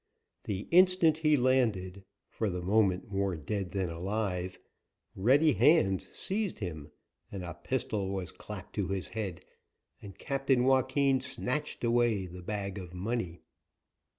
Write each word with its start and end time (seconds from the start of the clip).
The 0.45 0.61
instant 0.71 1.19
he 1.19 1.37
landed, 1.37 2.05
for 2.27 2.49
the 2.49 2.63
moment 2.63 3.11
more 3.11 3.35
dead 3.35 3.69
than 3.69 3.91
alive, 3.91 4.57
ready 5.15 5.53
hands 5.53 6.07
seized 6.11 6.57
him 6.57 6.89
and 7.31 7.43
a 7.43 7.53
pistol 7.53 8.09
was 8.09 8.31
clapped 8.31 8.73
to 8.77 8.87
his 8.87 9.09
head, 9.09 9.45
and 10.01 10.17
Captain 10.17 10.63
Joaquin 10.63 11.21
snatched 11.21 11.83
away 11.83 12.25
the 12.25 12.41
bag 12.41 12.79
of 12.79 12.95
money. 12.95 13.41